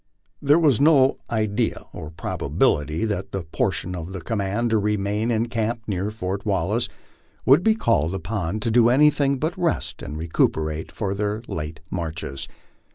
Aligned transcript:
There 0.41 0.57
was 0.57 0.81
no 0.81 1.19
idea 1.29 1.85
or 1.93 2.09
probability 2.09 3.05
that 3.05 3.31
the 3.31 3.43
portion 3.43 3.93
of 3.95 4.13
the 4.13 4.21
command 4.21 4.71
to 4.71 4.79
remain 4.79 5.29
in 5.29 5.47
camp 5.47 5.83
near 5.85 6.09
Fort 6.09 6.43
Wallace 6.43 6.89
would 7.45 7.61
be 7.61 7.75
called 7.75 8.15
upon 8.15 8.59
to 8.61 8.71
do 8.71 8.89
anything 8.89 9.37
but 9.37 9.55
rest 9.55 10.01
and 10.01 10.17
recuperate 10.17 10.91
from 10.91 11.17
their 11.17 11.43
late 11.47 11.81
marches. 11.91 12.47